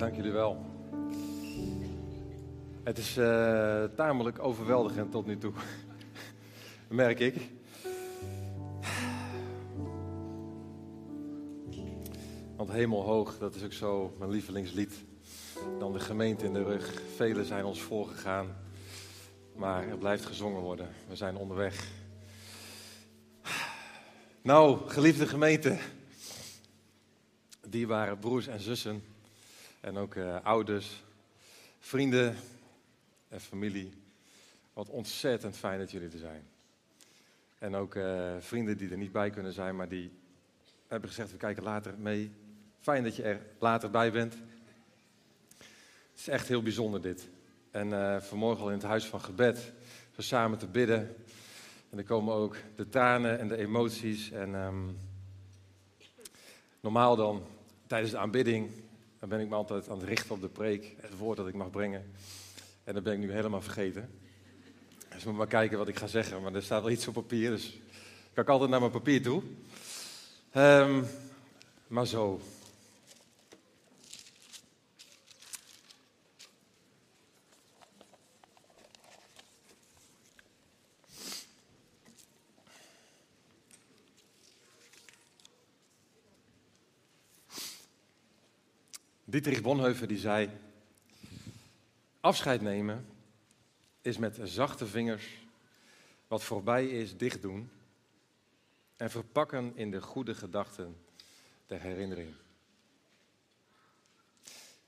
[0.00, 0.64] dank jullie wel.
[2.82, 5.52] Het is uh, tamelijk overweldigend tot nu toe,
[6.88, 7.50] merk ik.
[12.56, 14.94] Want hemelhoog, dat is ook zo mijn lievelingslied.
[15.78, 17.02] Dan de gemeente in de rug.
[17.16, 18.56] Velen zijn ons voorgegaan,
[19.54, 20.88] maar er blijft gezongen worden.
[21.08, 21.88] We zijn onderweg.
[24.42, 25.78] Nou, geliefde gemeente,
[27.68, 29.02] die waren broers en zussen
[29.80, 31.02] en ook uh, ouders,
[31.78, 32.36] vrienden
[33.28, 33.92] en familie.
[34.72, 36.42] Wat ontzettend fijn dat jullie er zijn.
[37.58, 40.10] En ook uh, vrienden die er niet bij kunnen zijn, maar die
[40.86, 42.32] hebben gezegd, we kijken later mee.
[42.80, 44.34] Fijn dat je er later bij bent.
[46.10, 47.28] Het is echt heel bijzonder dit.
[47.70, 49.72] En uh, vanmorgen al in het huis van gebed,
[50.14, 51.16] zo samen te bidden.
[51.90, 54.30] En er komen ook de tranen en de emoties.
[54.30, 54.98] En um,
[56.80, 57.46] normaal dan,
[57.86, 58.70] tijdens de aanbidding,
[59.20, 61.54] dan ben ik me altijd aan het richten op de preek, het woord dat ik
[61.54, 62.12] mag brengen.
[62.84, 64.10] En dat ben ik nu helemaal vergeten.
[65.14, 67.50] Dus moet maar kijken wat ik ga zeggen, maar er staat wel iets op papier,
[67.50, 67.80] dus
[68.32, 69.42] kan ik altijd naar mijn papier toe.
[70.56, 71.06] Um,
[71.86, 72.40] maar zo.
[89.30, 90.50] Dietrich Bonhoeffer die zei,
[92.20, 93.06] afscheid nemen
[94.02, 95.24] is met zachte vingers
[96.28, 97.70] wat voorbij is dicht doen
[98.96, 100.96] en verpakken in de goede gedachten
[101.66, 102.34] der herinnering.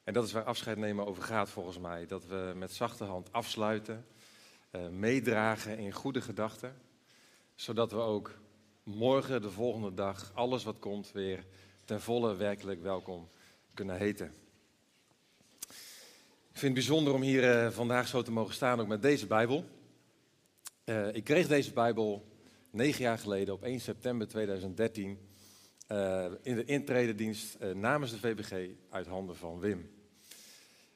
[0.05, 2.07] En dat is waar afscheid nemen over gaat volgens mij.
[2.07, 4.07] Dat we met zachte hand afsluiten,
[4.71, 6.75] uh, meedragen in goede gedachten.
[7.55, 8.39] Zodat we ook
[8.83, 11.45] morgen, de volgende dag, alles wat komt weer
[11.85, 13.29] ten volle werkelijk welkom
[13.75, 14.35] kunnen heten.
[16.53, 19.27] Ik vind het bijzonder om hier uh, vandaag zo te mogen staan, ook met deze
[19.27, 19.65] Bijbel.
[20.85, 22.29] Uh, ik kreeg deze Bijbel
[22.71, 25.19] negen jaar geleden, op 1 september 2013,
[25.89, 29.91] uh, in de intrededienst namens de VBG uit handen van Wim.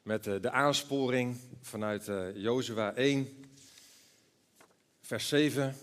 [0.03, 3.29] Met de aansporing vanuit Jozua 1,
[5.01, 5.75] vers 7.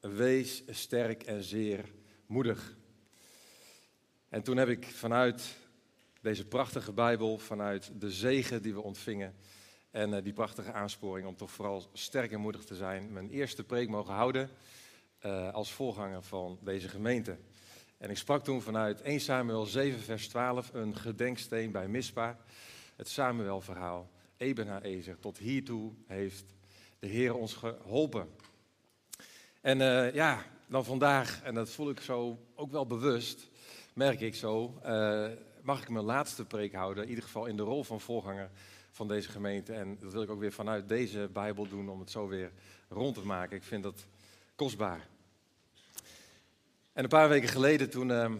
[0.00, 1.84] Wees sterk en zeer
[2.26, 2.76] moedig.
[4.28, 5.56] En toen heb ik vanuit
[6.20, 9.34] deze prachtige Bijbel vanuit de zegen die we ontvingen.
[9.90, 13.12] En uh, die prachtige aansporing om toch vooral sterk en moedig te zijn.
[13.12, 14.50] Mijn eerste preek mogen houden
[15.26, 17.36] uh, als voorganger van deze gemeente.
[17.98, 22.38] En ik sprak toen vanuit 1 Samuel 7 vers 12 een gedenksteen bij Mispa.
[22.96, 24.10] Het Samuel-verhaal.
[24.36, 25.18] Eben Ezer.
[25.18, 26.44] Tot hiertoe heeft
[26.98, 28.28] de Heer ons geholpen.
[29.60, 33.48] En uh, ja, dan vandaag, en dat voel ik zo ook wel bewust,
[33.94, 34.80] merk ik zo
[35.68, 38.50] mag ik mijn laatste preek houden, in ieder geval in de rol van voorganger
[38.90, 39.72] van deze gemeente.
[39.72, 42.52] En dat wil ik ook weer vanuit deze Bijbel doen om het zo weer
[42.88, 43.56] rond te maken.
[43.56, 44.06] Ik vind dat
[44.54, 45.06] kostbaar.
[46.92, 48.32] En een paar weken geleden toen uh,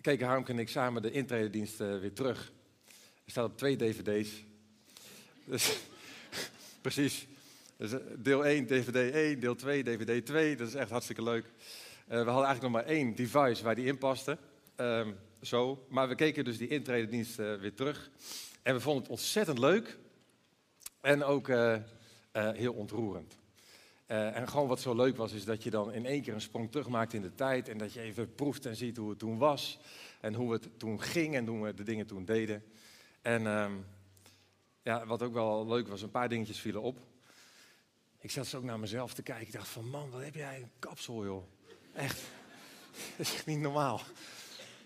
[0.00, 2.52] keken Harmke en ik samen de intrededienst uh, weer terug.
[3.24, 4.44] Er staat op twee dvd's.
[5.44, 5.78] Dus,
[6.86, 7.26] precies.
[7.76, 10.56] Dus eh, deel 1 DVD 1, deel 2 DVD 2.
[10.56, 11.44] Dat is echt hartstikke leuk.
[11.44, 11.52] Uh,
[12.08, 14.38] we hadden eigenlijk nog maar één device waar die in paste.
[14.76, 15.16] Um,
[15.46, 15.86] zo.
[15.88, 18.10] Maar we keken dus die intrededienst uh, weer terug.
[18.62, 19.98] En we vonden het ontzettend leuk.
[21.00, 21.76] En ook uh,
[22.32, 23.38] uh, heel ontroerend.
[24.06, 26.70] en gewoon wat zo leuk was, is dat je dan in één keer een sprong
[26.70, 27.68] terug maakt in de tijd.
[27.68, 29.78] En dat je even proeft en ziet hoe het toen was.
[30.20, 32.64] En hoe het toen ging en hoe we de dingen toen deden.
[33.22, 33.72] En ehm,
[34.82, 36.98] ja, wat ook wel leuk was, een paar dingetjes vielen op.
[38.24, 39.46] Ik zat zo ook naar mezelf te kijken.
[39.46, 41.44] Ik dacht van, man, wat heb jij een kapsel, joh.
[41.94, 42.20] Echt.
[43.16, 44.00] Dat is echt niet normaal.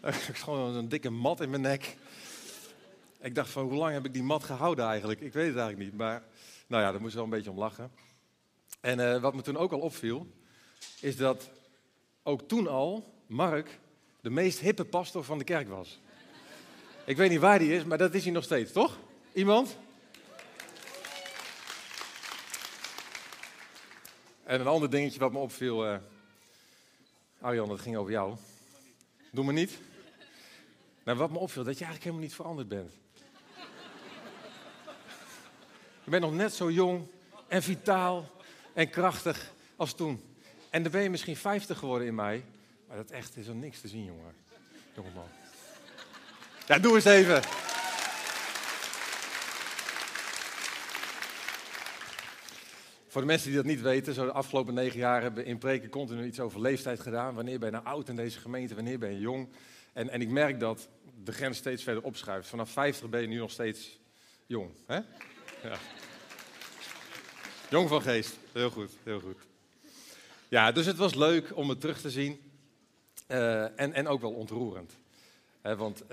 [0.29, 1.97] Ik gewoon een dikke mat in mijn nek.
[3.21, 5.21] Ik dacht van, hoe lang heb ik die mat gehouden eigenlijk?
[5.21, 6.23] Ik weet het eigenlijk niet, maar
[6.67, 7.91] nou ja, daar moest wel een beetje om lachen.
[8.81, 10.27] En uh, wat me toen ook al opviel,
[11.01, 11.51] is dat
[12.23, 13.79] ook toen al Mark
[14.21, 16.01] de meest hippe pastor van de kerk was.
[17.05, 18.99] Ik weet niet waar die is, maar dat is hij nog steeds, toch?
[19.33, 19.77] Iemand?
[24.45, 25.97] En een ander dingetje wat me opviel, uh,
[27.41, 28.37] Arjan, dat ging over jou.
[29.31, 29.79] Doe me niet.
[31.09, 32.93] Nou, wat me opviel, dat je eigenlijk helemaal niet veranderd bent.
[36.05, 37.07] Je bent nog net zo jong
[37.47, 38.31] en vitaal
[38.73, 40.23] en krachtig als toen.
[40.71, 42.45] En dan ben je misschien 50 geworden in mij.
[42.87, 44.35] Maar dat echt is er niks te zien, jongen.
[44.95, 45.29] Jongeman.
[46.67, 47.43] Ja, doe eens even.
[53.09, 55.59] Voor de mensen die dat niet weten, zo de afgelopen negen jaar hebben we in
[55.59, 57.35] preken continu iets over leeftijd gedaan.
[57.35, 59.49] Wanneer ben je nou oud in deze gemeente, wanneer ben je jong?
[59.99, 60.89] En, en ik merk dat
[61.25, 62.49] de grens steeds verder opschuift.
[62.49, 64.01] Vanaf 50 ben je nu nog steeds
[64.47, 64.71] jong.
[64.87, 65.01] Hè?
[65.63, 65.79] Ja.
[67.71, 68.37] Jong van geest.
[68.53, 69.39] Heel goed, heel goed.
[70.49, 72.41] Ja, dus het was leuk om het terug te zien.
[73.29, 74.93] Uh, en, en ook wel ontroerend.
[75.63, 76.09] want uh,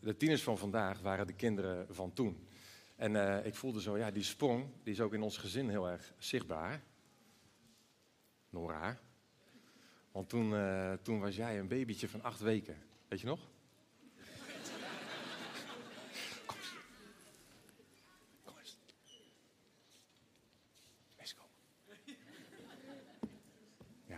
[0.00, 2.46] de tieners van vandaag waren de kinderen van toen.
[2.96, 5.88] En uh, ik voelde zo, ja, die sprong, die is ook in ons gezin heel
[5.88, 6.82] erg zichtbaar.
[8.50, 8.98] Nora.
[10.12, 10.54] Want toen,
[11.02, 12.76] toen was jij een babytje van acht weken.
[13.08, 13.40] Weet je nog?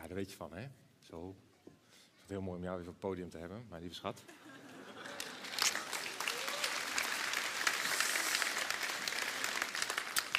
[0.08, 0.68] Daar weet van, hè?
[1.00, 1.36] Zo.
[1.64, 4.24] Het is heel mooi om jou even op het podium te hebben, mijn lieve schat.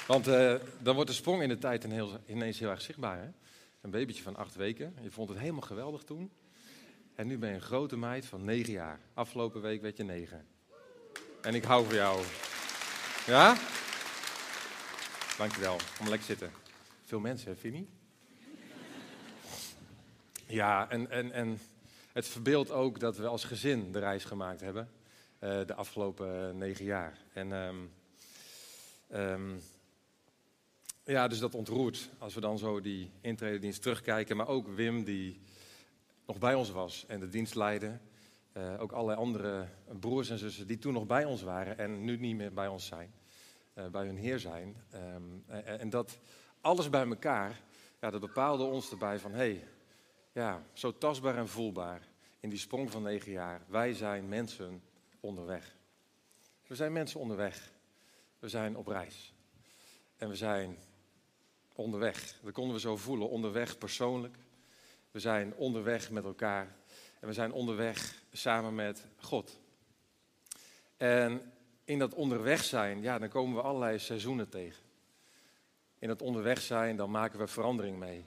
[0.08, 1.84] Want uh, dan wordt de sprong in de tijd
[2.28, 3.18] ineens heel erg zichtbaar.
[3.18, 3.30] Hè?
[3.82, 4.96] Een babytje van acht weken.
[5.02, 6.32] Je vond het helemaal geweldig toen.
[7.16, 9.00] En nu ben je een grote meid van negen jaar.
[9.14, 10.48] Afgelopen week werd je negen.
[11.42, 12.24] En ik hou van jou.
[13.26, 13.58] Ja?
[15.38, 15.78] Dankjewel.
[15.98, 16.52] Kom lekker zitten.
[17.06, 17.99] Veel mensen, hè, Vinnie?
[20.52, 21.60] Ja, en, en, en
[22.12, 24.90] het verbeeldt ook dat we als gezin de reis gemaakt hebben
[25.40, 27.18] uh, de afgelopen negen jaar.
[27.34, 27.92] En um,
[29.14, 29.62] um,
[31.04, 34.38] ja, dus dat ontroert als we dan zo die intrededienst terugkijken.
[34.38, 35.40] Maar ook Wim, die
[36.26, 37.98] nog bij ons was en de dienst leidde.
[38.54, 39.68] Uh, ook allerlei andere
[40.00, 42.86] broers en zussen die toen nog bij ons waren en nu niet meer bij ons
[42.86, 43.14] zijn.
[43.76, 44.76] Uh, bij hun Heer zijn.
[45.16, 46.20] Um, en, dat
[46.62, 47.62] alles bij elkaar,
[48.02, 49.32] ja, dat bepaalde ons erbij van...
[49.32, 49.64] Hey,
[50.40, 52.08] ja, zo tastbaar en voelbaar
[52.40, 53.62] in die sprong van negen jaar.
[53.68, 54.84] Wij zijn mensen
[55.20, 55.76] onderweg.
[56.68, 57.72] We zijn mensen onderweg.
[58.40, 59.34] We zijn op reis.
[60.18, 60.78] En we zijn
[61.74, 62.40] onderweg.
[62.44, 63.30] Dat konden we zo voelen.
[63.30, 64.38] Onderweg persoonlijk.
[65.12, 66.76] We zijn onderweg met elkaar.
[67.20, 69.60] En we zijn onderweg samen met God.
[70.98, 71.52] En
[71.84, 74.84] in dat onderweg zijn, ja, dan komen we allerlei seizoenen tegen.
[76.00, 78.26] In dat onderweg zijn, dan maken we verandering mee.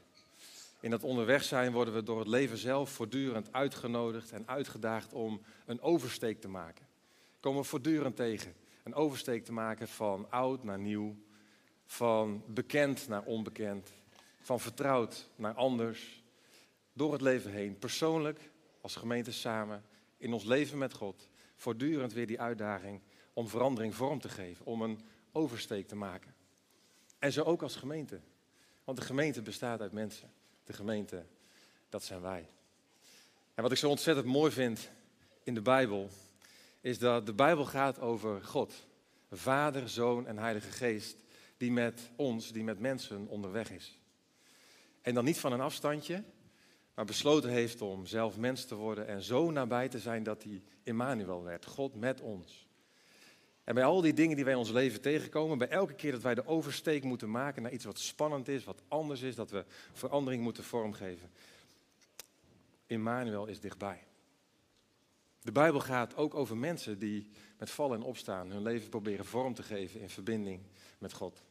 [0.83, 5.43] In dat onderweg zijn worden we door het leven zelf voortdurend uitgenodigd en uitgedaagd om
[5.67, 6.87] een oversteek te maken.
[7.41, 8.55] Komen we voortdurend tegen.
[8.83, 11.17] Een oversteek te maken van oud naar nieuw,
[11.85, 13.93] van bekend naar onbekend,
[14.41, 16.23] van vertrouwd naar anders.
[16.93, 18.51] Door het leven heen, persoonlijk,
[18.81, 19.85] als gemeente samen,
[20.17, 23.01] in ons leven met God, voortdurend weer die uitdaging
[23.33, 25.01] om verandering vorm te geven, om een
[25.33, 26.35] oversteek te maken.
[27.19, 28.21] En zo ook als gemeente.
[28.85, 30.31] Want de gemeente bestaat uit mensen
[30.65, 31.25] de gemeente,
[31.89, 32.49] dat zijn wij.
[33.55, 34.91] En wat ik zo ontzettend mooi vind
[35.43, 36.09] in de Bijbel,
[36.81, 38.87] is dat de Bijbel gaat over God.
[39.31, 41.17] Vader, Zoon en Heilige Geest,
[41.57, 43.99] die met ons, die met mensen onderweg is.
[45.03, 46.25] En dan niet van een afstandje,
[46.95, 50.63] maar besloten heeft om zelf mens te worden en zo nabij te zijn dat hij
[50.83, 52.67] Immanuel werd, God met ons.
[53.65, 56.35] En bij al die dingen die wij ons leven tegenkomen, bij elke keer dat wij
[56.35, 60.43] de oversteek moeten maken naar iets wat spannend is, wat anders is, dat we verandering
[60.43, 61.31] moeten vormgeven.
[62.87, 64.05] Immanuel is dichtbij.
[65.41, 69.55] De Bijbel gaat ook over mensen die met vallen en opstaan hun leven proberen vorm
[69.55, 70.61] te geven in verbinding
[70.99, 71.43] met God.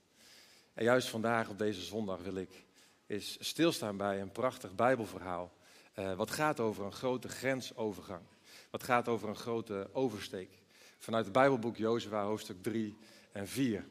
[0.73, 2.65] En juist vandaag op deze zondag wil ik
[3.07, 5.53] eens stilstaan bij een prachtig Bijbelverhaal.
[5.99, 8.21] Uh, wat gaat over een grote grensovergang.
[8.69, 10.60] Wat gaat over een grote oversteek
[11.01, 12.97] vanuit het Bijbelboek Jozua, hoofdstuk 3
[13.31, 13.85] en 4.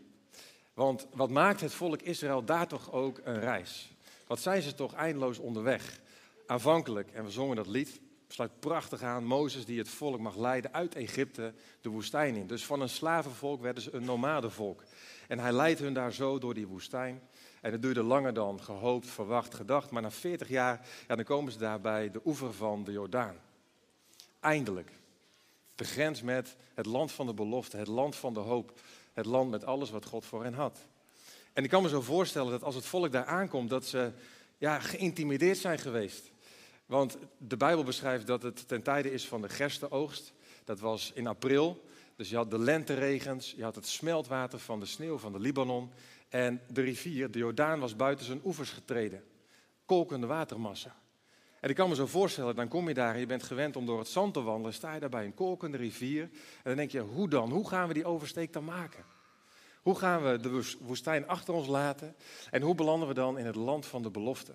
[0.75, 3.95] Want wat maakt het volk Israël daar toch ook een reis?
[4.27, 6.01] Wat zijn ze toch eindeloos onderweg?
[6.47, 10.73] Aanvankelijk, en we zongen dat lied, sluit prachtig aan, Mozes die het volk mag leiden
[10.73, 12.47] uit Egypte de woestijn in.
[12.47, 14.83] Dus van een slavenvolk werden ze een nomadenvolk.
[15.29, 17.23] En hij leidt hun daar zo door die woestijn.
[17.61, 19.91] En het duurde langer dan gehoopt, verwacht, gedacht.
[19.91, 23.37] Maar na 40 jaar, ja, dan komen ze daar bij de oever van de Jordaan.
[24.41, 25.00] Eindelijk
[25.81, 28.81] de grens met het land van de belofte, het land van de hoop,
[29.13, 30.79] het land met alles wat God voor hen had.
[31.53, 34.13] En ik kan me zo voorstellen dat als het volk daar aankomt, dat ze
[34.59, 36.31] ja, geïntimideerd zijn geweest.
[36.87, 40.33] Want de Bijbel beschrijft dat het ten tijde is van de gerstenoogst.
[40.65, 41.85] Dat was in april.
[42.17, 45.91] Dus je had de lenteregens, je had het smeltwater van de sneeuw van de Libanon.
[46.29, 49.23] En de rivier, de Jordaan, was buiten zijn oevers getreden.
[49.85, 51.00] Kolkende watermassa.
[51.61, 53.87] En ik kan me zo voorstellen, dan kom je daar en je bent gewend om
[53.87, 54.75] door het zand te wandelen.
[54.75, 56.23] Sta je daar bij een kolkende rivier.
[56.23, 57.51] En dan denk je, hoe dan?
[57.51, 59.05] Hoe gaan we die oversteek dan maken?
[59.83, 62.17] Hoe gaan we de woestijn achter ons laten?
[62.51, 64.55] En hoe belanden we dan in het land van de belofte?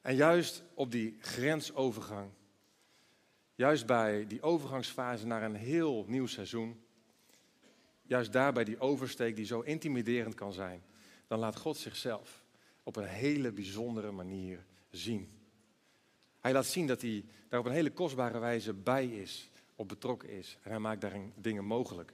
[0.00, 2.30] En juist op die grensovergang,
[3.54, 6.84] juist bij die overgangsfase naar een heel nieuw seizoen,
[8.02, 10.82] juist daar bij die oversteek die zo intimiderend kan zijn,
[11.26, 12.44] dan laat God zichzelf
[12.82, 15.28] op een hele bijzondere manier zien.
[16.40, 20.28] Hij laat zien dat hij daar op een hele kostbare wijze bij is op betrokken
[20.28, 20.58] is.
[20.62, 22.12] En hij maakt daarin dingen mogelijk.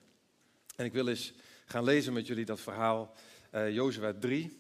[0.77, 1.33] En ik wil eens
[1.65, 3.15] gaan lezen met jullie dat verhaal,
[3.55, 4.59] uh, Jozua 3.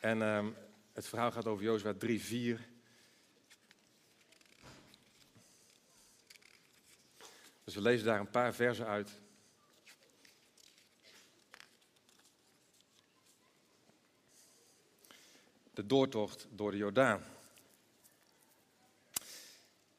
[0.00, 0.50] En ehm,
[0.92, 2.68] het verhaal gaat over Jozua 3, 4.
[7.64, 9.22] Dus we lezen daar een paar versen uit.
[15.74, 17.22] De doortocht door de Jordaan.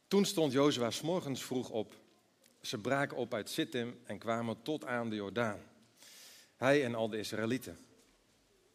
[0.08, 1.94] Toen stond Jozua morgens vroeg op.
[2.62, 5.60] Ze braken op uit Sittim en kwamen tot aan de Jordaan.
[6.56, 7.78] Hij en al de Israëlieten.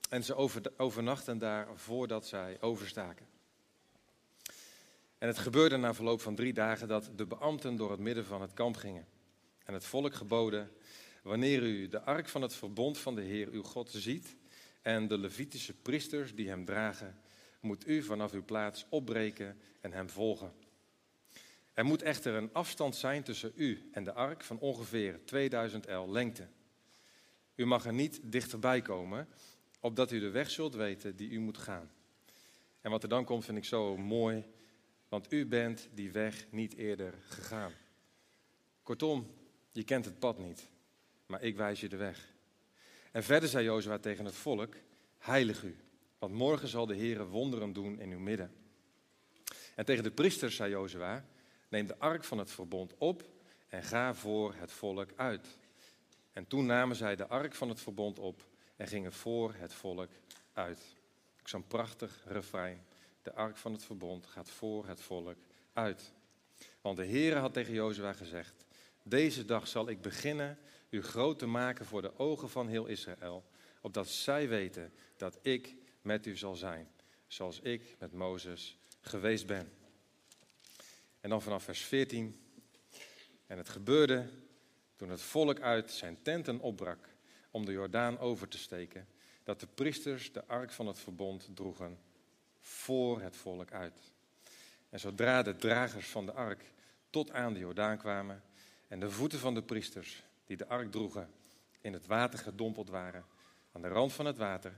[0.09, 0.35] En ze
[0.77, 3.27] overnachten daar voordat zij overstaken.
[5.19, 8.41] En het gebeurde na verloop van drie dagen dat de beambten door het midden van
[8.41, 9.07] het kamp gingen.
[9.65, 10.73] En het volk geboden,
[11.23, 14.37] wanneer u de ark van het verbond van de Heer uw God ziet
[14.83, 17.21] en de Levitische priesters die hem dragen,
[17.61, 20.53] moet u vanaf uw plaats opbreken en hem volgen.
[21.73, 26.11] Er moet echter een afstand zijn tussen u en de ark van ongeveer 2000 el
[26.11, 26.47] lengte.
[27.55, 29.29] U mag er niet dichterbij komen,
[29.81, 31.91] opdat u de weg zult weten die u moet gaan.
[32.81, 34.45] En wat er dan komt vind ik zo mooi,
[35.09, 37.73] want u bent die weg niet eerder gegaan.
[38.83, 39.27] Kortom,
[39.73, 40.69] je kent het pad niet,
[41.27, 42.33] maar ik wijs je de weg.
[43.11, 44.75] En verder zei Jozua tegen het volk,
[45.19, 45.77] heilig u,
[46.19, 48.53] want morgen zal de Heer wonderen doen in uw midden.
[49.75, 51.25] En tegen de priesters zei Jozua,
[51.69, 53.25] neem de ark van het verbond op
[53.69, 55.59] en ga voor het volk uit.
[56.33, 60.11] En toen namen zij de ark van het verbond op en gingen voor het volk
[60.53, 60.81] uit.
[61.45, 62.85] Zo'n prachtig refrein.
[63.23, 65.37] De ark van het verbond gaat voor het volk
[65.73, 66.13] uit.
[66.81, 68.65] Want de Heere had tegen Jozua gezegd:
[69.03, 70.59] Deze dag zal ik beginnen
[70.91, 73.45] u groot te maken voor de ogen van heel Israël,
[73.81, 76.89] opdat zij weten dat ik met u zal zijn,
[77.27, 79.73] zoals ik met Mozes geweest ben.
[81.21, 82.45] En dan vanaf vers 14.
[83.47, 84.29] En het gebeurde
[84.97, 87.09] toen het volk uit zijn tenten opbrak
[87.51, 89.09] om de Jordaan over te steken,
[89.45, 91.99] dat de priesters de ark van het verbond droegen
[92.61, 94.13] voor het volk uit.
[94.89, 96.73] En zodra de dragers van de ark
[97.11, 98.43] tot aan de Jordaan kwamen
[98.89, 101.31] en de voeten van de priesters die de ark droegen
[101.81, 103.25] in het water gedompeld waren,
[103.73, 104.73] aan de rand van het water,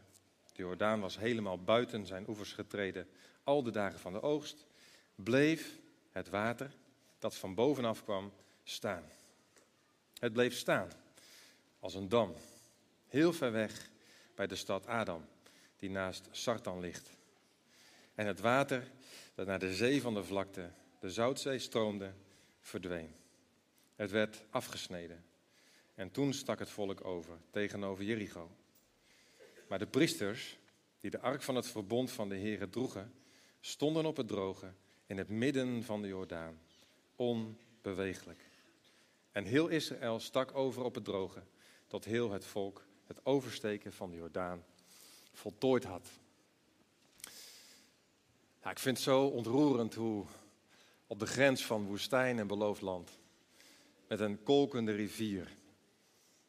[0.53, 3.09] de Jordaan was helemaal buiten zijn oevers getreden,
[3.45, 4.67] al de dagen van de oogst,
[5.15, 5.79] bleef
[6.11, 6.71] het water
[7.19, 9.03] dat van bovenaf kwam staan.
[10.19, 10.89] Het bleef staan
[11.81, 12.35] als een dam,
[13.07, 13.89] heel ver weg
[14.35, 15.25] bij de stad Adam,
[15.77, 17.11] die naast Sartan ligt.
[18.15, 18.91] En het water
[19.35, 22.13] dat naar de zee van de vlakte, de Zoutzee, stroomde,
[22.61, 23.15] verdween.
[23.97, 25.31] Het werd afgesneden.
[25.95, 28.51] En toen stak het volk over tegenover Jericho.
[29.69, 30.59] Maar de priesters,
[31.01, 33.13] die de ark van het verbond van de Heere droegen,
[33.61, 34.73] stonden op het droge
[35.07, 36.61] in het midden van de Jordaan,
[37.17, 38.51] onbeweeglijk.
[39.33, 41.43] En heel Israël stak over op het droge,
[41.87, 44.65] tot heel het volk het oversteken van de Jordaan
[45.33, 46.09] voltooid had.
[48.63, 50.25] Ja, ik vind het zo ontroerend hoe
[51.07, 53.19] op de grens van woestijn en beloofd land,
[54.09, 55.49] met een kolkende rivier,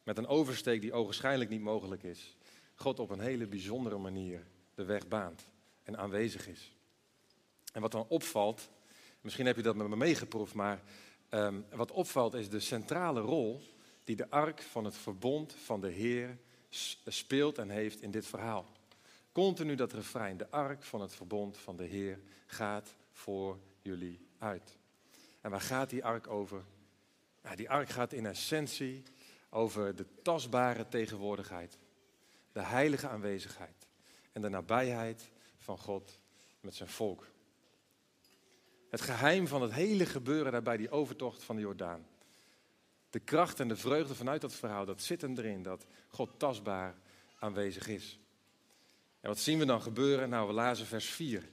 [0.04, 2.36] met een oversteek die ogenschijnlijk niet mogelijk is,
[2.74, 5.48] God op een hele bijzondere manier de weg baant
[5.82, 6.74] en aanwezig is.
[7.72, 8.70] En wat dan opvalt,
[9.20, 10.82] misschien heb je dat met me meegeproefd, maar
[11.30, 13.62] um, wat opvalt is de centrale rol
[14.04, 16.38] die de ark van het verbond van de Heer
[17.06, 18.66] speelt en heeft in dit verhaal.
[19.32, 24.76] Continu dat refrein, de ark van het verbond van de Heer gaat voor jullie uit.
[25.40, 26.64] En waar gaat die ark over?
[27.42, 29.02] Nou, die ark gaat in essentie
[29.54, 31.78] over de tastbare tegenwoordigheid,
[32.52, 33.86] de heilige aanwezigheid
[34.32, 36.18] en de nabijheid van God
[36.60, 37.26] met zijn volk.
[38.88, 42.06] Het geheim van het hele gebeuren daarbij, die overtocht van de Jordaan.
[43.10, 46.94] De kracht en de vreugde vanuit dat verhaal, dat zit erin, dat God tastbaar
[47.38, 48.18] aanwezig is.
[49.20, 50.28] En wat zien we dan gebeuren?
[50.28, 51.50] Nou, we lazen vers 4.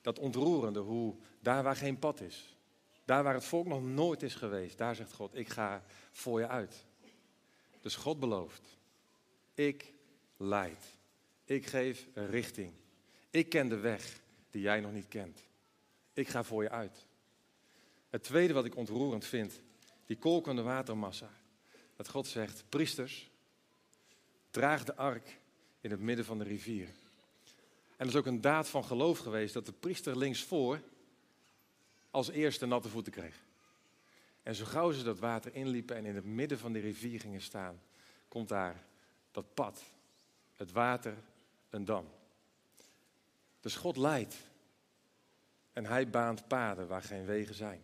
[0.00, 2.56] Dat ontroerende, hoe daar waar geen pad is,
[3.04, 6.48] daar waar het volk nog nooit is geweest, daar zegt God, ik ga voor je
[6.48, 6.85] uit.
[7.86, 8.62] Dus God belooft,
[9.54, 9.92] ik
[10.36, 10.84] leid,
[11.44, 12.72] ik geef richting.
[13.30, 15.40] Ik ken de weg die jij nog niet kent.
[16.12, 17.06] Ik ga voor je uit.
[18.08, 19.60] Het tweede wat ik ontroerend vind,
[20.06, 21.30] die kolkende watermassa.
[21.96, 23.30] Dat God zegt, priesters,
[24.50, 25.38] draag de ark
[25.80, 26.88] in het midden van de rivier.
[27.96, 30.80] En dat is ook een daad van geloof geweest dat de priester linksvoor
[32.10, 33.44] als eerste natte voeten kreeg.
[34.46, 37.40] En zo gauw ze dat water inliepen en in het midden van de rivier gingen
[37.40, 37.80] staan,
[38.28, 38.84] komt daar
[39.30, 39.82] dat pad,
[40.54, 41.16] het water,
[41.70, 42.06] een dam.
[43.60, 44.36] Dus God leidt
[45.72, 47.82] en hij baant paden waar geen wegen zijn.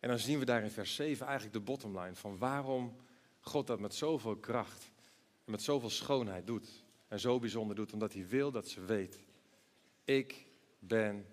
[0.00, 2.96] En dan zien we daar in vers 7 eigenlijk de bottomline van waarom
[3.40, 4.90] God dat met zoveel kracht
[5.44, 6.84] en met zoveel schoonheid doet.
[7.08, 9.24] En zo bijzonder doet, omdat hij wil dat ze weet,
[10.04, 10.46] ik
[10.78, 11.26] ben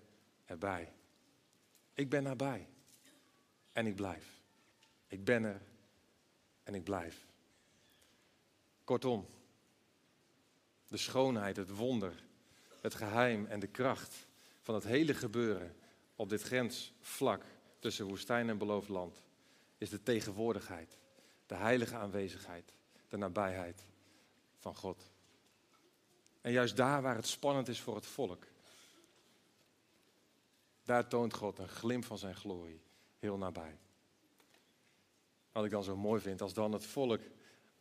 [0.44, 0.92] erbij.
[1.94, 2.68] Ik ben nabij.
[3.72, 4.40] En ik blijf.
[5.06, 5.62] Ik ben er
[6.62, 7.26] en ik blijf.
[8.84, 9.26] Kortom,
[10.86, 12.24] de schoonheid, het wonder,
[12.80, 14.26] het geheim en de kracht
[14.60, 15.76] van het hele gebeuren
[16.16, 17.44] op dit grensvlak
[17.78, 19.22] tussen woestijn en beloofd land
[19.78, 20.96] is de tegenwoordigheid,
[21.46, 22.72] de heilige aanwezigheid,
[23.08, 23.84] de nabijheid
[24.58, 25.10] van God.
[26.40, 28.46] En juist daar waar het spannend is voor het volk,
[30.84, 32.80] daar toont God een glimp van zijn glorie
[33.20, 33.78] heel nabij.
[35.52, 37.20] Wat ik dan zo mooi vind, als dan het volk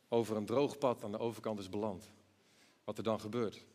[0.08, 2.12] over een droog pad aan de overkant is beland.
[2.84, 3.65] Wat er dan gebeurt.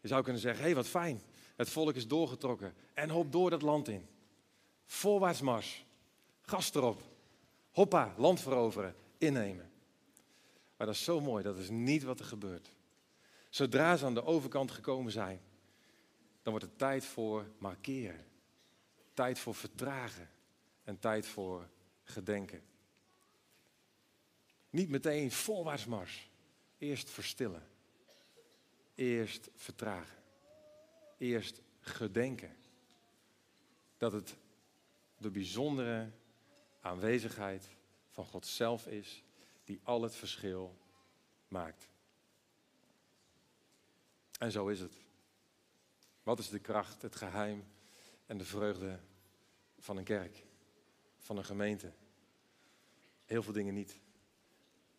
[0.00, 1.22] Je zou kunnen zeggen, hé hey, wat fijn,
[1.56, 4.06] het volk is doorgetrokken en hop door dat land in.
[4.86, 5.84] Voorwaarts mars,
[6.40, 7.02] gas erop,
[7.70, 9.70] hoppa, land veroveren, innemen.
[10.76, 12.72] Maar dat is zo mooi, dat is niet wat er gebeurt.
[13.48, 15.40] Zodra ze aan de overkant gekomen zijn,
[16.42, 18.26] dan wordt het tijd voor markeren.
[19.14, 20.30] Tijd voor vertragen
[20.88, 21.68] en tijd voor
[22.02, 22.62] gedenken.
[24.70, 26.30] Niet meteen voorwaarts mars.
[26.78, 27.68] Eerst verstillen.
[28.94, 30.22] Eerst vertragen.
[31.18, 32.56] Eerst gedenken.
[33.96, 34.36] Dat het
[35.18, 36.10] de bijzondere
[36.80, 37.68] aanwezigheid
[38.10, 39.22] van God zelf is
[39.64, 40.78] die al het verschil
[41.48, 41.88] maakt.
[44.38, 44.94] En zo is het.
[46.22, 47.64] Wat is de kracht, het geheim
[48.26, 49.00] en de vreugde
[49.78, 50.46] van een kerk,
[51.28, 51.92] van een gemeente?
[53.24, 53.98] Heel veel dingen niet.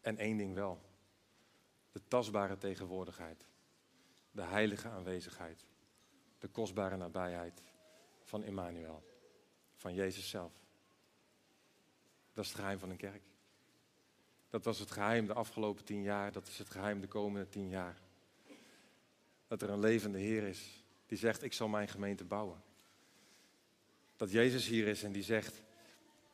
[0.02, 0.82] En één ding wel.
[1.92, 3.46] De tastbare tegenwoordigheid.
[4.32, 5.66] De heilige aanwezigheid.
[6.40, 7.62] De kostbare nabijheid
[8.24, 9.04] van Emmanuel.
[9.76, 10.52] Van Jezus zelf.
[12.34, 13.24] Dat is het geheim van een kerk.
[14.50, 16.32] Dat was het geheim de afgelopen tien jaar.
[16.32, 18.02] Dat is het geheim de komende tien jaar.
[19.48, 22.62] Dat er een levende Heer is die zegt, ik zal mijn gemeente bouwen.
[24.16, 25.62] Dat Jezus hier is en die zegt,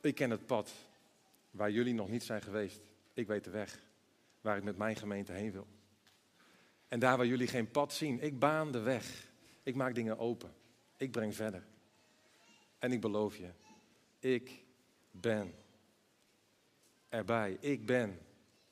[0.06, 0.72] ik ken het pad
[1.50, 2.80] waar jullie nog niet zijn geweest.
[3.12, 3.78] Ik weet de weg
[4.40, 5.66] waar ik met mijn gemeente heen wil.
[6.88, 9.28] En daar waar jullie geen pad zien, ik baan de weg.
[9.62, 10.54] Ik maak dingen open.
[10.96, 11.66] Ik breng verder.
[12.78, 13.50] En ik beloof je,
[14.18, 14.64] ik
[15.10, 15.54] ben
[17.08, 17.56] erbij.
[17.60, 18.18] Ik ben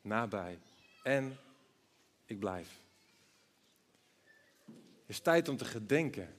[0.01, 0.59] nabij.
[1.03, 1.37] En
[2.25, 2.83] ik blijf.
[4.67, 4.75] Het
[5.07, 6.35] is tijd om te gedenken.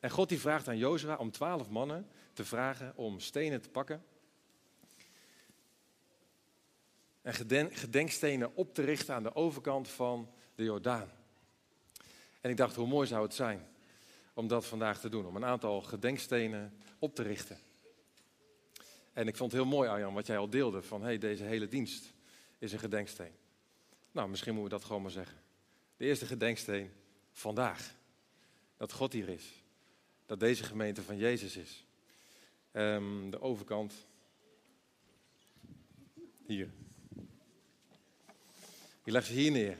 [0.00, 4.04] En God die vraagt aan Jozua om twaalf mannen te vragen om stenen te pakken
[7.22, 7.34] en
[7.72, 11.10] gedenkstenen op te richten aan de overkant van de Jordaan.
[12.40, 13.66] En ik dacht, hoe mooi zou het zijn
[14.34, 17.58] om dat vandaag te doen, om een aantal gedenkstenen op te richten.
[19.12, 21.68] En ik vond het heel mooi, Arjan, wat jij al deelde, van hey, deze hele
[21.68, 22.12] dienst
[22.58, 23.32] is een gedenksteen.
[24.12, 25.42] Nou, misschien moeten we dat gewoon maar zeggen.
[25.96, 26.92] De eerste gedenksteen
[27.32, 27.94] vandaag.
[28.76, 29.62] Dat God hier is.
[30.26, 31.86] Dat deze gemeente van Jezus is.
[32.72, 33.94] Um, de overkant.
[36.46, 36.70] Hier.
[39.02, 39.78] Die legt ze hier neer.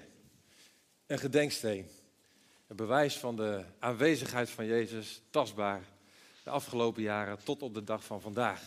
[1.06, 1.88] Een gedenksteen.
[2.66, 5.82] Een bewijs van de aanwezigheid van Jezus, tastbaar,
[6.44, 8.62] de afgelopen jaren tot op de dag van vandaag.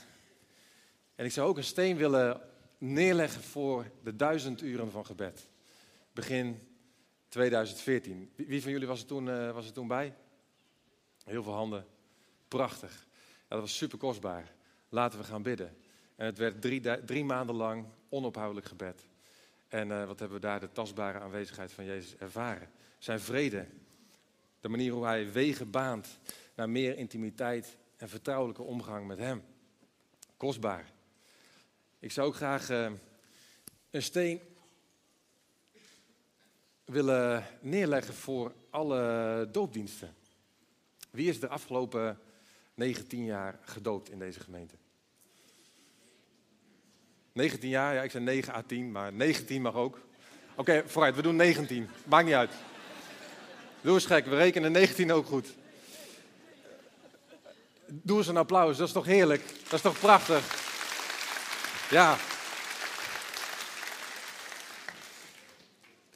[1.16, 2.42] En ik zou ook een steen willen
[2.78, 5.50] neerleggen voor de duizend uren van gebed.
[6.12, 6.68] Begin
[7.28, 8.32] 2014.
[8.36, 10.16] Wie van jullie was er toen, uh, was er toen bij?
[11.24, 11.86] Heel veel handen.
[12.48, 13.08] Prachtig.
[13.22, 14.54] Ja, dat was super kostbaar.
[14.90, 15.78] Laten we gaan bidden.
[16.16, 19.06] En het werd drie, drie maanden lang onophoudelijk gebed.
[19.68, 22.70] En uh, wat hebben we daar de tastbare aanwezigheid van Jezus ervaren?
[22.98, 23.68] Zijn vrede.
[24.60, 26.20] De manier hoe hij wegen baant
[26.56, 29.44] naar meer intimiteit en vertrouwelijke omgang met hem.
[30.38, 30.92] Kostbaar.
[32.00, 32.92] Ik zou ook graag uh,
[33.90, 34.40] een steen
[36.86, 40.16] willen neerleggen voor alle doopdiensten.
[41.10, 42.20] Wie is de afgelopen
[42.74, 44.76] 19 jaar gedoopt in deze gemeente?
[47.36, 50.00] 19 jaar, ja, ik zei 9 à 10, maar 19 mag ook.
[50.56, 51.90] Oké, vooruit, we doen 19.
[52.06, 52.52] Maakt niet uit.
[53.82, 55.56] Doe eens gek, we rekenen 19 ook goed.
[57.88, 59.44] Doe eens een applaus, dat is toch heerlijk?
[59.64, 60.64] Dat is toch prachtig?
[61.90, 62.18] Ja.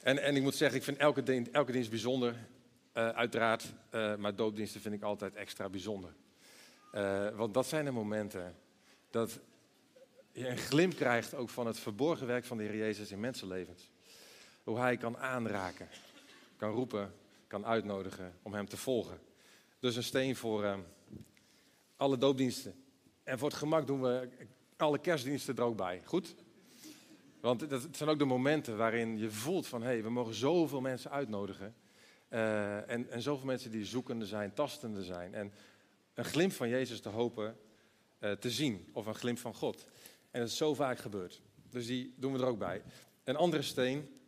[0.02, 2.34] En, en ik moet zeggen, ik vind elke, dienst, elke dienst bijzonder,
[2.94, 3.64] uh, uiteraard.
[3.90, 6.12] Uh, maar doopdiensten vind ik altijd extra bijzonder.
[6.94, 8.56] Uh, want dat zijn de momenten
[9.10, 9.40] dat
[10.32, 13.90] je een glimp krijgt ook van het verborgen werk van de Heer Jezus in mensenlevens.
[14.64, 15.88] Hoe hij kan aanraken,
[16.56, 17.14] kan roepen,
[17.46, 19.20] kan uitnodigen om hem te volgen.
[19.78, 20.78] Dus een steen voor uh,
[21.96, 22.84] alle doopdiensten.
[23.22, 24.28] En voor het gemak doen we
[24.76, 26.02] alle kerstdiensten er ook bij.
[26.04, 26.34] Goed?
[27.40, 29.82] Want dat zijn ook de momenten waarin je voelt van...
[29.82, 31.74] hé, hey, we mogen zoveel mensen uitnodigen.
[32.28, 35.34] Uh, en, en zoveel mensen die zoekende zijn, tastende zijn.
[35.34, 35.52] En
[36.14, 37.56] een glimp van Jezus te hopen
[38.20, 38.88] uh, te zien.
[38.92, 39.86] Of een glimp van God.
[40.30, 41.40] En dat is zo vaak gebeurd.
[41.70, 42.82] Dus die doen we er ook bij.
[43.24, 44.20] Een andere steen,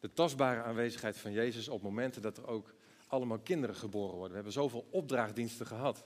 [0.00, 2.74] de tastbare aanwezigheid van Jezus op momenten dat er ook
[3.06, 4.28] allemaal kinderen geboren worden.
[4.28, 6.04] We hebben zoveel opdrachtdiensten gehad.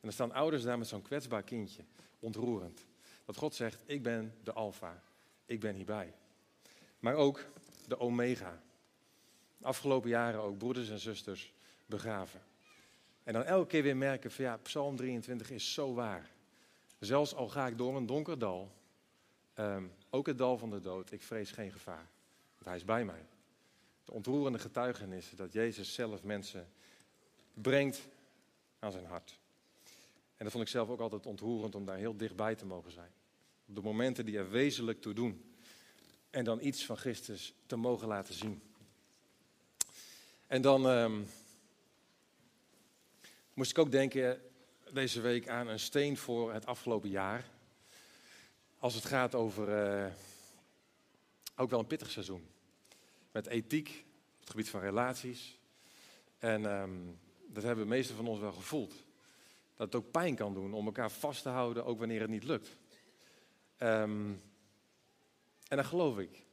[0.00, 1.84] En er staan ouders daar met zo'n kwetsbaar kindje.
[2.20, 2.86] Ontroerend.
[3.24, 5.02] Dat God zegt, ik ben de alfa.
[5.46, 6.14] Ik ben hierbij.
[6.98, 7.44] Maar ook
[7.86, 8.62] de omega.
[9.60, 11.52] Afgelopen jaren ook broeders en zusters
[11.86, 12.40] begraven.
[13.22, 16.30] En dan elke keer weer merken van ja, Psalm 23 is zo waar.
[16.98, 18.72] Zelfs al ga ik door een donker dal,
[19.54, 22.08] um, ook het dal van de dood, ik vrees geen gevaar.
[22.54, 23.26] Want hij is bij mij.
[24.04, 26.68] De ontroerende getuigenissen dat Jezus zelf mensen
[27.54, 28.00] brengt
[28.78, 29.38] aan zijn hart.
[30.36, 33.10] En dat vond ik zelf ook altijd ontroerend om daar heel dichtbij te mogen zijn.
[33.68, 35.54] Op de momenten die er wezenlijk toe doen.
[36.30, 38.62] En dan iets van Christus te mogen laten zien.
[40.46, 41.26] En dan um,
[43.54, 44.40] moest ik ook denken
[44.92, 47.44] deze week aan een steen voor het afgelopen jaar.
[48.78, 50.12] Als het gaat over uh,
[51.56, 52.48] ook wel een pittig seizoen.
[53.32, 55.58] Met ethiek, op het gebied van relaties.
[56.38, 58.94] En um, dat hebben de meesten van ons wel gevoeld.
[59.74, 62.44] Dat het ook pijn kan doen om elkaar vast te houden, ook wanneer het niet
[62.44, 62.76] lukt.
[63.78, 64.42] Um,
[65.68, 66.44] en dat geloof ik.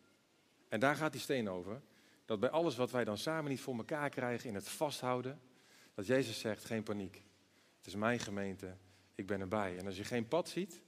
[0.67, 1.81] En daar gaat die steen over.
[2.25, 5.41] Dat bij alles wat wij dan samen niet voor elkaar krijgen in het vasthouden,
[5.93, 7.23] dat Jezus zegt, geen paniek.
[7.83, 8.77] Het is mijn gemeente,
[9.15, 9.77] ik ben erbij.
[9.77, 10.81] En als je geen pad ziet,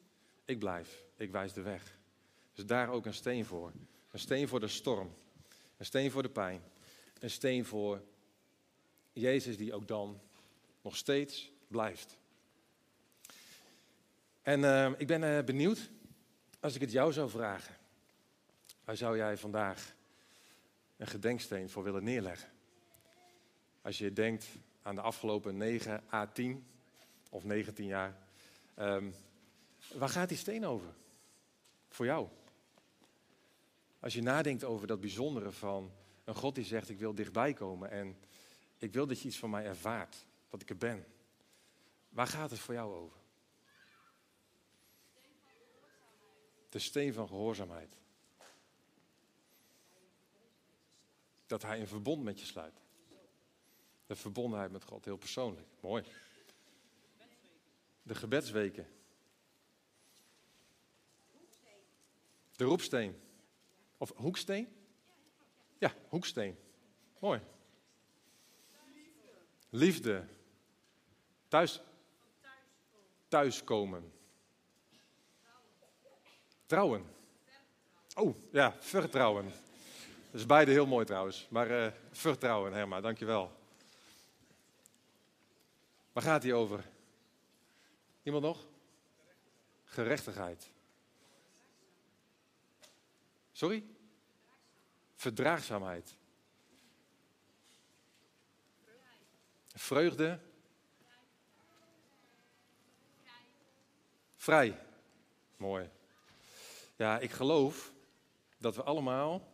[0.45, 1.99] ik blijf, ik wijs de weg.
[2.53, 3.71] Dus daar ook een steen voor.
[4.11, 5.15] Een steen voor de storm.
[5.77, 6.61] Een steen voor de pijn.
[7.19, 8.01] Een steen voor
[9.13, 10.21] Jezus die ook dan
[10.81, 12.17] nog steeds blijft.
[14.41, 15.89] En uh, ik ben uh, benieuwd,
[16.59, 17.75] als ik het jou zou vragen,
[18.83, 19.95] waar zou jij vandaag
[20.97, 22.49] een gedenksteen voor willen neerleggen?
[23.81, 24.45] Als je denkt
[24.81, 26.65] aan de afgelopen 9 à 10
[27.29, 28.17] of 19 jaar,
[28.75, 29.13] um,
[29.93, 30.93] waar gaat die steen over?
[31.89, 32.27] Voor jou.
[33.99, 35.91] Als je nadenkt over dat bijzondere van
[36.23, 38.17] een God die zegt: Ik wil dichtbij komen en
[38.77, 41.05] ik wil dat je iets van mij ervaart, dat ik er ben.
[42.09, 43.17] Waar gaat het voor jou over?
[46.69, 47.97] De steen van gehoorzaamheid.
[51.45, 52.81] Dat hij een verbond met je sluit.
[54.05, 55.67] De verbondenheid met God, heel persoonlijk.
[55.79, 56.03] Mooi.
[58.05, 58.87] De gebedsweken.
[62.55, 63.21] De roepsteen.
[63.97, 64.67] Of hoeksteen?
[65.77, 66.57] Ja, hoeksteen.
[67.19, 67.41] Mooi.
[69.69, 70.25] Liefde.
[71.47, 71.81] Thuis.
[73.27, 74.13] Thuiskomen.
[76.65, 77.05] Trouwen.
[78.15, 79.45] Oh, ja, vertrouwen.
[80.31, 81.47] Dat is beide heel mooi trouwens.
[81.49, 83.51] Maar uh, vertrouwen, Herma, dankjewel.
[86.13, 86.93] Waar gaat hij over?
[88.25, 88.67] Iemand nog?
[89.83, 90.69] Gerechtigheid.
[93.51, 93.83] Sorry?
[95.15, 96.15] Verdraagzaamheid.
[99.73, 100.39] Vreugde.
[104.35, 104.79] Vrij.
[105.57, 105.89] Mooi.
[106.95, 107.93] Ja, ik geloof
[108.57, 109.51] dat we allemaal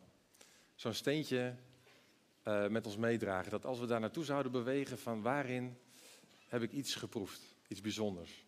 [0.75, 1.55] zo'n steentje
[2.43, 3.51] uh, met ons meedragen.
[3.51, 5.77] Dat als we daar naartoe zouden bewegen, van waarin
[6.47, 8.45] heb ik iets geproefd, iets bijzonders.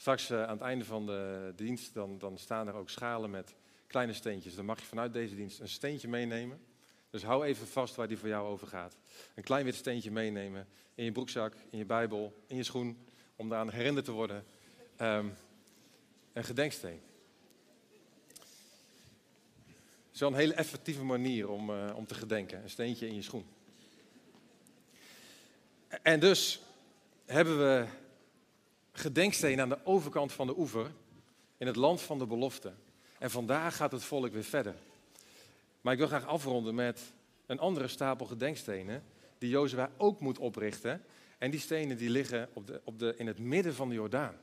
[0.00, 3.54] Straks uh, aan het einde van de dienst, dan, dan staan er ook schalen met
[3.86, 4.54] kleine steentjes.
[4.54, 6.60] Dan mag je vanuit deze dienst een steentje meenemen.
[7.10, 8.96] Dus hou even vast waar die voor jou over gaat.
[9.34, 12.98] Een klein wit steentje meenemen in je broekzak, in je Bijbel, in je schoen,
[13.36, 14.44] om daaraan herinnerd te worden.
[15.00, 15.34] Um,
[16.32, 17.00] een gedenksteen.
[20.18, 22.62] Een hele effectieve manier om, uh, om te gedenken.
[22.62, 23.46] Een steentje in je schoen.
[26.02, 26.60] En dus
[27.26, 27.86] hebben we
[28.98, 30.90] gedenkstenen aan de overkant van de oever.
[31.56, 32.72] In het land van de belofte.
[33.18, 34.74] En vandaag gaat het volk weer verder.
[35.80, 37.12] Maar ik wil graag afronden met
[37.46, 39.04] een andere stapel gedenkstenen.
[39.38, 41.04] Die Jozua ook moet oprichten.
[41.38, 44.36] En die stenen die liggen op de, op de, in het midden van de Jordaan.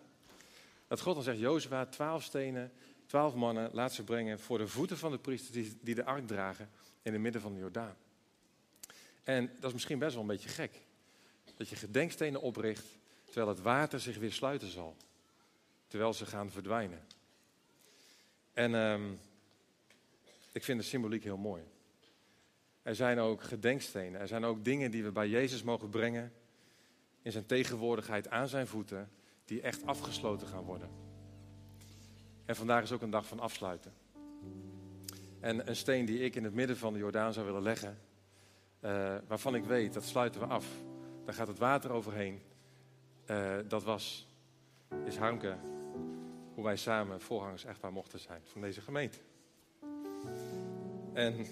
[0.87, 2.71] Dat God dan zegt, Jozua, twaalf stenen,
[3.05, 6.27] twaalf mannen, laat ze brengen voor de voeten van de priesters die, die de ark
[6.27, 6.69] dragen
[7.01, 7.95] in het midden van de Jordaan.
[9.23, 10.81] En dat is misschien best wel een beetje gek.
[11.57, 12.85] Dat je gedenkstenen opricht
[13.35, 14.95] terwijl het water zich weer sluiten zal.
[15.87, 16.99] Terwijl ze gaan verdwijnen.
[18.53, 19.19] En um,
[20.51, 21.63] ik vind de symboliek heel mooi.
[22.81, 24.21] Er zijn ook gedenkstenen.
[24.21, 26.33] Er zijn ook dingen die we bij Jezus mogen brengen.
[27.21, 29.09] In zijn tegenwoordigheid aan zijn voeten.
[29.45, 30.89] die echt afgesloten gaan worden.
[32.45, 33.93] En vandaag is ook een dag van afsluiten.
[35.39, 37.97] En een steen die ik in het midden van de Jordaan zou willen leggen,
[38.81, 40.65] uh, waarvan ik weet, dat sluiten we af.
[41.25, 42.41] Daar gaat het water overheen.
[43.29, 44.27] Uh, dat was,
[45.05, 45.57] is Harmke,
[46.53, 49.17] hoe wij samen voorgangers echtpaar mochten zijn van deze gemeente.
[51.13, 51.45] En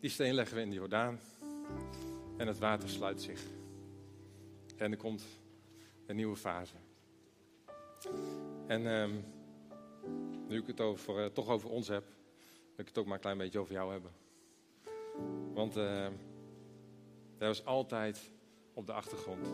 [0.00, 1.18] die steen leggen we in de Jordaan.
[2.36, 3.42] En het water sluit zich.
[4.76, 5.24] En er komt
[6.06, 6.74] een nieuwe fase.
[8.66, 9.24] En um,
[10.48, 12.04] nu ik het over, uh, toch over ons heb,
[12.46, 14.10] wil ik het ook maar een klein beetje over jou hebben.
[15.52, 16.08] Want uh,
[17.38, 18.30] hij was altijd
[18.78, 19.46] op de achtergrond,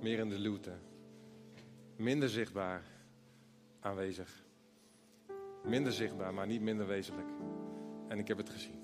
[0.00, 0.72] meer in de luwte,
[1.96, 2.84] minder zichtbaar
[3.80, 4.44] aanwezig.
[5.64, 7.28] Minder zichtbaar, maar niet minder wezenlijk.
[8.08, 8.82] En ik heb het gezien.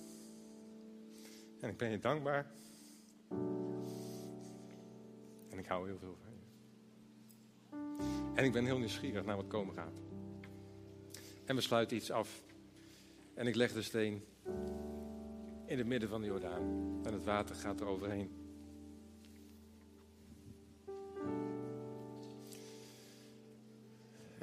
[1.60, 2.46] En ik ben je dankbaar.
[5.48, 6.44] En ik hou heel veel van je.
[8.34, 10.00] En ik ben heel nieuwsgierig naar wat komen gaat.
[11.44, 12.42] En we sluiten iets af.
[13.34, 14.24] En ik leg de steen
[15.64, 17.00] in het midden van de Jordaan.
[17.04, 18.45] En het water gaat er overheen.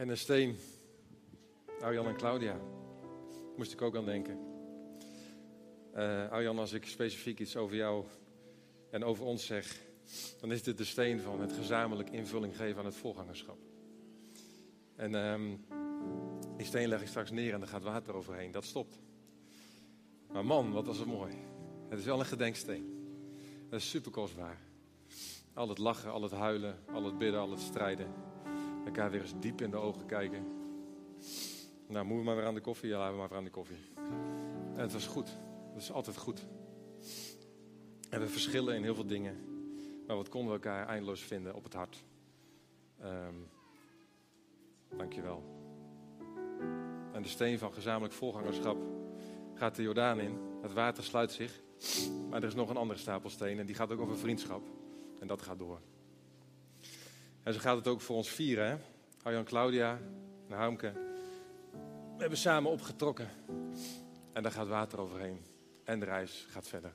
[0.04, 0.58] En een steen,
[1.80, 2.60] Arjan en Claudia,
[3.58, 4.40] moest ik ook aan denken.
[5.96, 8.06] Uh, Arjan, als ik specifiek iets over jou
[8.90, 9.80] en over ons zeg,
[10.40, 13.58] dan is dit de steen van het gezamenlijk invulling geven aan het voorgangerschap.
[14.96, 15.66] En um,
[16.58, 18.52] die steen leg ik straks neer en er gaat water overheen.
[18.52, 19.00] Dat stopt.
[20.32, 21.34] Maar man, wat was het mooi.
[21.90, 23.16] Het is wel een gedenksteen.
[23.70, 24.60] Dat is super kostbaar.
[25.54, 28.33] Al het lachen, al het huilen, al het bidden, al het strijden.
[28.86, 30.46] Elkaar weer eens diep in de ogen kijken.
[31.88, 32.90] Nou, moeten we maar weer aan de koffie?
[32.90, 33.78] Ja, laten we maar weer aan de koffie.
[34.76, 35.38] En het was goed.
[35.74, 36.46] Het is altijd goed.
[38.10, 39.38] En we verschillen in heel veel dingen.
[40.08, 42.04] Maar wat konden we elkaar eindeloos vinden op het hart.
[43.04, 43.50] Um,
[44.98, 45.44] dankjewel.
[47.14, 48.78] En de steen van gezamenlijk volgangerschap
[49.54, 50.38] gaat de Jordaan in.
[50.62, 51.62] Het water sluit zich.
[52.30, 54.64] Maar er is nog een andere stapel stenen en die gaat ook over vriendschap.
[55.20, 55.82] En dat gaat door.
[57.44, 58.70] En zo gaat het ook voor ons vieren.
[58.70, 58.78] Hè?
[59.24, 60.00] Arjan Claudia
[60.48, 60.92] en Harmke.
[62.16, 63.30] We hebben samen opgetrokken.
[64.34, 65.46] En daar gaat water overheen.
[65.84, 66.94] En de reis gaat verder.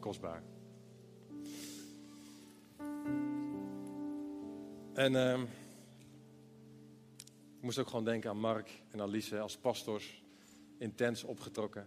[0.00, 0.42] Kostbaar.
[4.94, 5.40] En uh,
[7.56, 10.24] ik moest ook gewoon denken aan Mark en Alice als pastors.
[10.78, 11.86] Intens opgetrokken.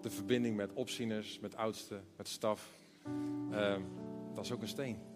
[0.00, 2.74] De verbinding met opzieners, met oudsten, met staf.
[3.50, 3.76] Uh,
[4.34, 5.13] dat is ook een steen.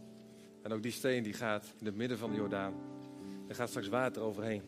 [0.69, 2.75] En ook die steen die gaat in het midden van de Jordaan.
[3.47, 4.63] Er gaat straks water overheen.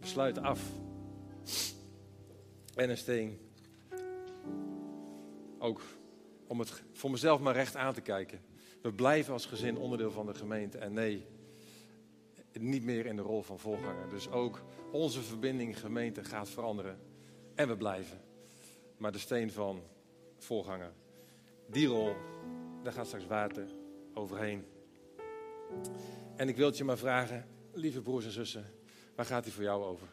[0.00, 0.60] We sluiten af.
[2.74, 3.38] En een steen.
[5.58, 5.82] Ook
[6.46, 8.40] om het voor mezelf maar recht aan te kijken.
[8.82, 10.78] We blijven als gezin onderdeel van de gemeente.
[10.78, 11.26] En nee,
[12.52, 14.08] niet meer in de rol van voorganger.
[14.08, 16.98] Dus ook onze verbinding gemeente gaat veranderen.
[17.54, 18.20] En we blijven.
[18.96, 19.82] Maar de steen van
[20.38, 20.92] voorganger,
[21.66, 22.14] die rol,
[22.82, 23.66] daar gaat straks water
[24.14, 24.64] overheen.
[26.36, 28.64] En ik wil je maar vragen, lieve broers en zussen,
[29.14, 30.08] waar gaat hij voor jou over?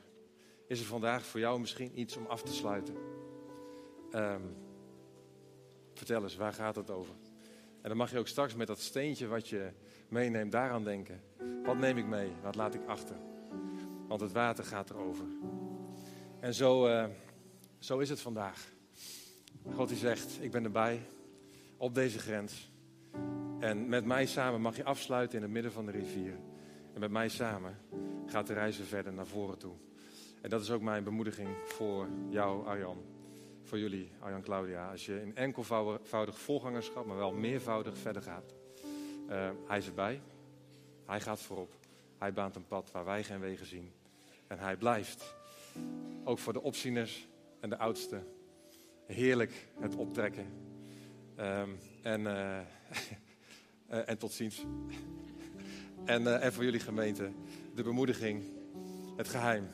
[0.68, 2.96] Is er vandaag voor jou misschien iets om af te sluiten?
[4.12, 4.56] Um,
[5.94, 7.16] vertel eens, waar gaat het over?
[7.82, 9.72] En dan mag je ook straks met dat steentje wat je
[10.08, 11.22] meeneemt daaraan denken.
[11.64, 12.32] Wat neem ik mee?
[12.42, 13.16] Wat laat ik achter?
[14.08, 15.26] Want het water gaat erover.
[16.40, 17.06] En zo, uh,
[17.80, 18.72] zo is het vandaag.
[19.74, 21.02] God die zegt, ik ben erbij
[21.78, 22.72] op deze grens.
[23.60, 26.34] En met mij samen mag je afsluiten in het midden van de rivier.
[26.94, 27.78] En met mij samen
[28.26, 29.74] gaat de reis verder naar voren toe.
[30.42, 32.98] En dat is ook mijn bemoediging voor jou, Arjan.
[33.62, 34.92] Voor jullie, Arjan Claudia.
[34.92, 38.54] Als je in enkelvoudig volgangerschap, maar wel meervoudig verder gaat.
[39.30, 40.22] Uh, hij is erbij.
[41.06, 41.74] Hij gaat voorop.
[42.18, 43.92] Hij baant een pad waar wij geen wegen zien.
[44.48, 45.36] En hij blijft.
[46.24, 47.28] Ook voor de opzieners
[47.60, 48.28] en de oudsten.
[49.06, 50.73] Heerlijk het optrekken.
[51.40, 52.60] Um, en, uh,
[53.92, 54.66] uh, en tot ziens.
[56.06, 57.32] en, uh, en voor jullie gemeente
[57.76, 58.44] de bemoediging,
[59.16, 59.68] het geheim,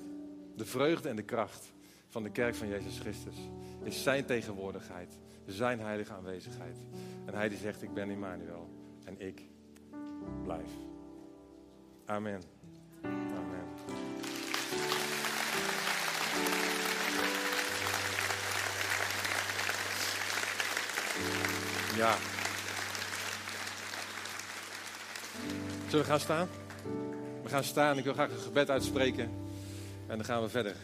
[0.56, 1.74] de vreugde en de kracht
[2.08, 3.36] van de kerk van Jezus Christus
[3.84, 6.78] is zijn tegenwoordigheid, zijn heilige aanwezigheid.
[7.26, 8.70] En hij die zegt, ik ben Immanuel
[9.06, 9.42] en ik
[10.44, 10.70] blijf.
[12.06, 12.42] Amen.
[13.04, 13.79] Amen.
[22.00, 22.16] Ja.
[25.88, 26.48] Zullen we gaan staan?
[27.44, 27.98] We gaan staan.
[27.98, 29.24] Ik wil graag een gebed uitspreken.
[30.08, 30.76] En dan gaan we verder.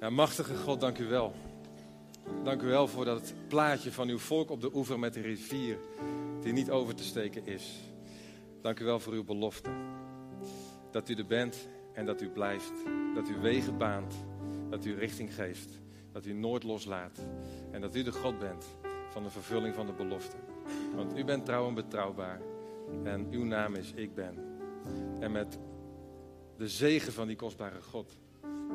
[0.00, 1.34] Ja, machtige God, dank u wel.
[2.44, 5.78] Dank u wel voor dat plaatje van uw volk op de oever met de rivier
[6.42, 7.80] die niet over te steken is.
[8.62, 9.70] Dank u wel voor uw belofte.
[10.90, 12.72] Dat u er bent en dat u blijft.
[13.14, 14.14] Dat u wegen baant.
[14.68, 15.80] Dat u richting geeft.
[16.12, 17.20] Dat u nooit loslaat.
[17.70, 18.76] En dat u de God bent
[19.08, 20.36] van de vervulling van de belofte.
[20.94, 22.40] Want u bent trouw en betrouwbaar.
[23.02, 24.34] En uw naam is Ik Ben.
[25.20, 25.58] En met
[26.56, 28.18] de zegen van die kostbare God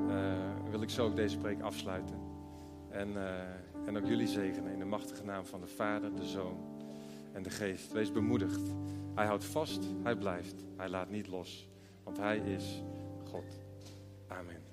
[0.07, 2.19] uh, wil ik zo ook deze preek afsluiten.
[2.89, 3.23] En, uh,
[3.85, 6.57] en ook jullie zegenen in de machtige naam van de Vader, de Zoon
[7.33, 7.91] en de Geest.
[7.91, 8.61] Wees bemoedigd.
[9.15, 11.69] Hij houdt vast, hij blijft, hij laat niet los.
[12.03, 12.83] Want hij is
[13.23, 13.63] God.
[14.27, 14.63] Amen.